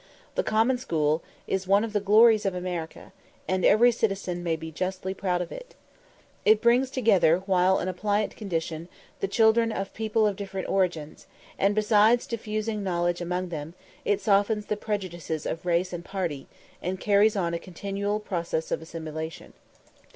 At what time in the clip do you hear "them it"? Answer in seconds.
13.49-14.19